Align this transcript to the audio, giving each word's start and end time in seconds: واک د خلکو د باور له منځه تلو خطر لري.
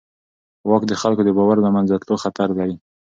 واک 0.69 0.83
د 0.87 0.93
خلکو 1.01 1.21
د 1.25 1.29
باور 1.37 1.57
له 1.65 1.69
منځه 1.75 2.01
تلو 2.03 2.15
خطر 2.23 2.47
لري. 2.59 2.75